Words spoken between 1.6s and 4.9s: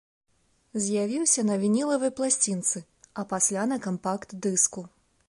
вінілавай пласцінцы, а пасля на кампакт-дыску.